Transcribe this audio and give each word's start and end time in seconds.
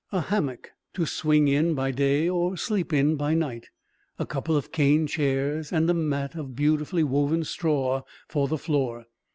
A 0.11 0.19
hammock, 0.21 0.71
to 0.95 1.05
swing 1.05 1.47
in 1.47 1.75
by 1.75 1.91
day 1.91 2.27
or 2.27 2.57
sleep 2.57 2.91
in 2.91 3.17
by 3.17 3.35
night; 3.35 3.69
a 4.17 4.25
couple 4.25 4.57
of 4.57 4.71
cane 4.71 5.05
chairs; 5.05 5.71
and 5.71 5.87
a 5.91 5.93
mat, 5.93 6.33
of 6.33 6.55
beautifully 6.55 7.03
woven 7.03 7.43
straw, 7.43 8.01
for 8.27 8.47
the 8.47 8.57
floor. 8.57 9.05